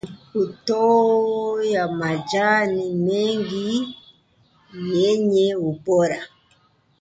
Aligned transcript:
ili 0.03 0.13
kutoa 0.47 1.87
majani 1.91 2.89
mengi 2.93 3.97
yenye 4.93 5.55
ubora. 5.55 6.23